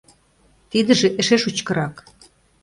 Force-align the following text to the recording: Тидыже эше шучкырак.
Тидыже 0.71 1.07
эше 1.19 1.37
шучкырак. 1.43 1.95